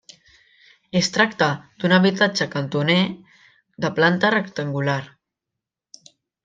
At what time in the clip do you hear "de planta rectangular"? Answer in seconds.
3.85-5.01